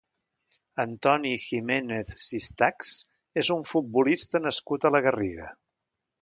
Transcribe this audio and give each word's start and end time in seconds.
Antoni 0.83 1.33
Jiménez 1.43 2.13
Sistachs 2.29 2.95
és 3.43 3.53
un 3.57 3.61
futbolista 3.73 4.43
nascut 4.47 4.89
a 4.89 4.93
la 4.97 5.05
Garriga. 5.09 5.53